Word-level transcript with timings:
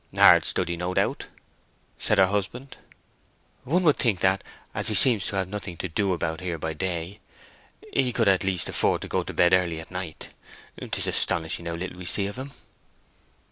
"Hard 0.15 0.45
study, 0.45 0.77
no 0.77 0.95
doubt," 0.95 1.27
said 1.99 2.17
her 2.17 2.25
husband. 2.25 2.75
"One 3.65 3.83
would 3.83 3.97
think 3.97 4.19
that, 4.21 4.43
as 4.73 4.87
he 4.87 4.95
seems 4.95 5.27
to 5.27 5.35
have 5.35 5.47
nothing 5.47 5.77
to 5.77 5.87
do 5.87 6.11
about 6.13 6.41
here 6.41 6.57
by 6.57 6.73
day, 6.73 7.19
he 7.93 8.11
could 8.11 8.27
at 8.27 8.43
least 8.43 8.67
afford 8.67 9.03
to 9.03 9.07
go 9.07 9.21
to 9.21 9.31
bed 9.31 9.53
early 9.53 9.79
at 9.79 9.91
night. 9.91 10.29
'Tis 10.89 11.05
astonishing 11.05 11.67
how 11.67 11.75
little 11.75 11.99
we 11.99 12.05
see 12.05 12.25
of 12.25 12.37
him." 12.39 12.49